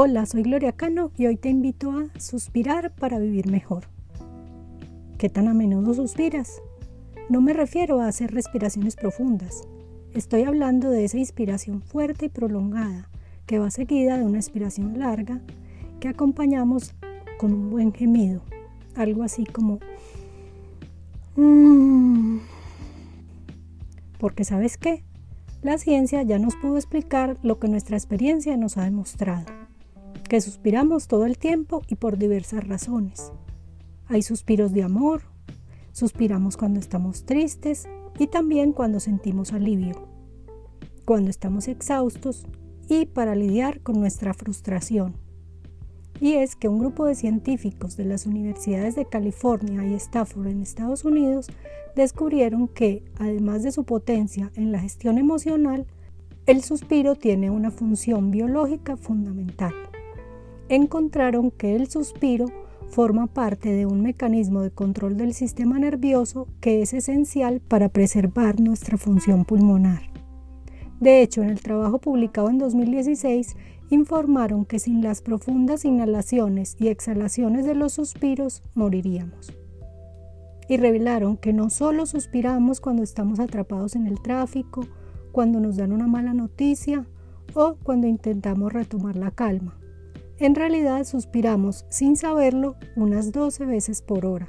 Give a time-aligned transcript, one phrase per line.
[0.00, 3.88] Hola, soy Gloria Cano y hoy te invito a suspirar para vivir mejor.
[5.18, 6.62] ¿Qué tan a menudo suspiras?
[7.28, 9.66] No me refiero a hacer respiraciones profundas.
[10.14, 13.10] Estoy hablando de esa inspiración fuerte y prolongada
[13.44, 15.40] que va seguida de una expiración larga
[15.98, 16.94] que acompañamos
[17.36, 18.42] con un buen gemido,
[18.94, 19.80] algo así como...
[21.34, 22.38] Mm".
[24.20, 25.02] Porque sabes qué?
[25.62, 29.57] La ciencia ya nos pudo explicar lo que nuestra experiencia nos ha demostrado,
[30.28, 33.32] que suspiramos todo el tiempo y por diversas razones.
[34.06, 35.22] Hay suspiros de amor,
[35.92, 40.08] suspiramos cuando estamos tristes y también cuando sentimos alivio,
[41.04, 42.46] cuando estamos exhaustos
[42.88, 45.14] y para lidiar con nuestra frustración.
[46.20, 50.62] Y es que un grupo de científicos de las universidades de California y Stafford en
[50.62, 51.48] Estados Unidos
[51.94, 55.86] descubrieron que, además de su potencia en la gestión emocional,
[56.46, 59.72] el suspiro tiene una función biológica fundamental.
[60.68, 62.46] Encontraron que el suspiro
[62.90, 68.60] forma parte de un mecanismo de control del sistema nervioso que es esencial para preservar
[68.60, 70.02] nuestra función pulmonar.
[71.00, 73.56] De hecho, en el trabajo publicado en 2016,
[73.90, 79.58] informaron que sin las profundas inhalaciones y exhalaciones de los suspiros moriríamos
[80.68, 84.86] y revelaron que no solo suspiramos cuando estamos atrapados en el tráfico,
[85.32, 87.06] cuando nos dan una mala noticia
[87.54, 89.77] o cuando intentamos retomar la calma.
[90.40, 94.48] En realidad suspiramos sin saberlo unas 12 veces por hora,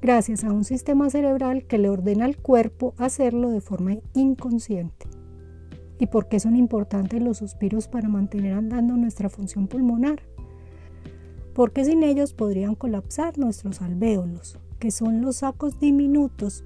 [0.00, 5.06] gracias a un sistema cerebral que le ordena al cuerpo hacerlo de forma inconsciente.
[5.98, 10.22] ¿Y por qué son importantes los suspiros para mantener andando nuestra función pulmonar?
[11.52, 16.64] Porque sin ellos podrían colapsar nuestros alvéolos, que son los sacos diminutos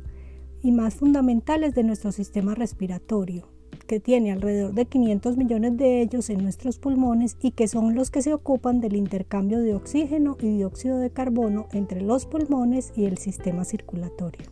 [0.63, 3.49] y más fundamentales de nuestro sistema respiratorio,
[3.85, 8.11] que tiene alrededor de 500 millones de ellos en nuestros pulmones y que son los
[8.11, 13.05] que se ocupan del intercambio de oxígeno y dióxido de carbono entre los pulmones y
[13.05, 14.47] el sistema circulatorio.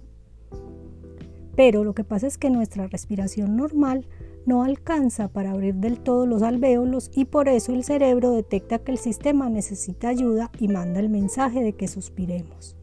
[1.56, 4.06] Pero lo que pasa es que nuestra respiración normal
[4.46, 8.92] no alcanza para abrir del todo los alvéolos y por eso el cerebro detecta que
[8.92, 12.79] el sistema necesita ayuda y manda el mensaje de que suspiremos.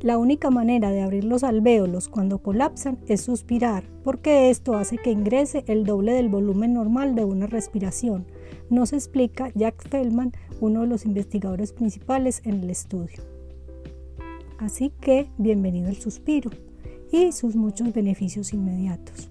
[0.00, 5.10] La única manera de abrir los alvéolos cuando colapsan es suspirar, porque esto hace que
[5.10, 8.24] ingrese el doble del volumen normal de una respiración.
[8.70, 13.24] Nos explica Jack Feldman, uno de los investigadores principales en el estudio.
[14.58, 16.52] Así que, bienvenido el suspiro
[17.10, 19.30] y sus muchos beneficios inmediatos.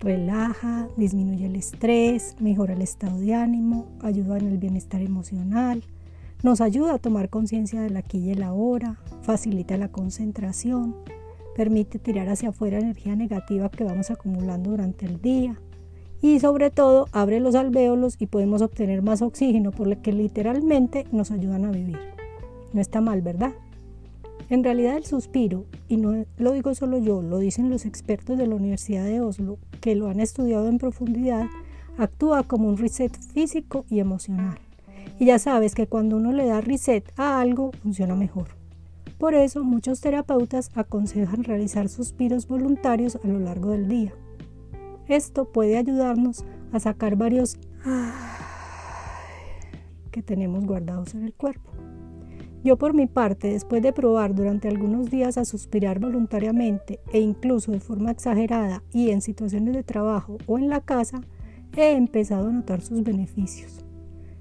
[0.00, 5.84] Relaja, disminuye el estrés, mejora el estado de ánimo, ayuda en el bienestar emocional,
[6.42, 10.96] nos ayuda a tomar conciencia del aquí y el ahora, facilita la concentración,
[11.54, 15.58] permite tirar hacia afuera energía negativa que vamos acumulando durante el día
[16.20, 21.06] y sobre todo abre los alvéolos y podemos obtener más oxígeno por lo que literalmente
[21.12, 21.98] nos ayudan a vivir.
[22.72, 23.54] No está mal, ¿verdad?
[24.48, 28.46] En realidad el suspiro, y no lo digo solo yo, lo dicen los expertos de
[28.46, 31.46] la Universidad de Oslo, que lo han estudiado en profundidad,
[31.98, 34.58] actúa como un reset físico y emocional.
[35.18, 38.48] Y ya sabes que cuando uno le da reset a algo, funciona mejor.
[39.18, 44.12] Por eso muchos terapeutas aconsejan realizar suspiros voluntarios a lo largo del día.
[45.08, 47.56] Esto puede ayudarnos a sacar varios
[50.10, 51.70] que tenemos guardados en el cuerpo.
[52.62, 57.70] Yo por mi parte, después de probar durante algunos días a suspirar voluntariamente e incluso
[57.70, 61.20] de forma exagerada y en situaciones de trabajo o en la casa,
[61.76, 63.85] he empezado a notar sus beneficios.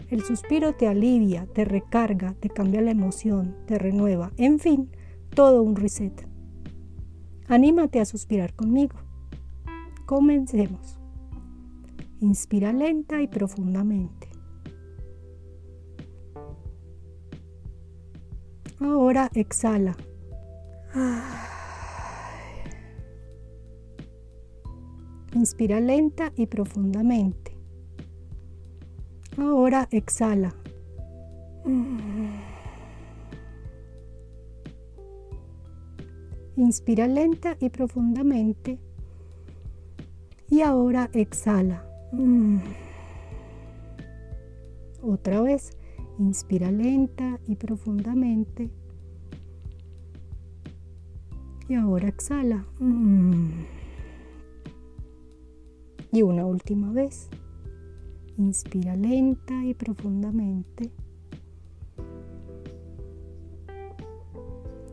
[0.10, 4.90] El suspiro te alivia, te recarga, te cambia la emoción, te renueva, en fin,
[5.34, 6.28] todo un reset.
[7.48, 8.96] Anímate a suspirar conmigo.
[10.06, 11.00] Comencemos.
[12.20, 14.30] Inspira lenta y profundamente.
[18.80, 19.96] Ahora exhala.
[25.34, 27.45] Inspira lenta y profundamente.
[29.38, 30.56] Ahora exhala.
[36.56, 38.80] Inspira lenta y profundamente.
[40.50, 41.86] Y ahora exhala.
[45.02, 45.78] Otra vez.
[46.18, 48.70] Inspira lenta y profundamente.
[51.68, 52.66] Y ahora exhala.
[56.12, 57.30] Y una última vez.
[58.38, 60.92] Inspira lenta y profundamente.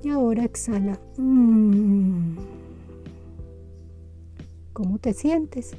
[0.04, 1.00] Y ahora exhala.
[1.16, 2.36] Mm.
[4.72, 5.76] ¿Cómo te sientes?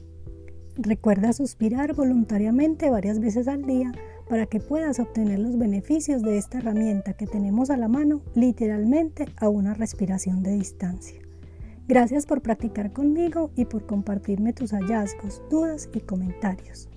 [0.76, 3.92] Recuerda suspirar voluntariamente varias veces al día
[4.28, 9.28] para que puedas obtener los beneficios de esta herramienta que tenemos a la mano literalmente
[9.38, 11.20] a una respiración de distancia.
[11.88, 16.90] Gracias por practicar conmigo y por compartirme tus hallazgos, dudas y comentarios.